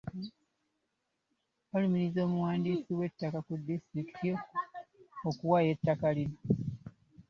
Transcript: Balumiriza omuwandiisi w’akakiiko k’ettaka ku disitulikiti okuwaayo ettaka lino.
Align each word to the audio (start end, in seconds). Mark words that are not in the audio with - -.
Balumiriza 1.69 2.19
omuwandiisi 2.27 2.91
w’akakiiko 2.91 3.07
k’ettaka 3.07 3.39
ku 3.45 3.53
disitulikiti 3.67 4.29
okuwaayo 5.29 5.69
ettaka 5.75 6.07
lino. 6.15 6.37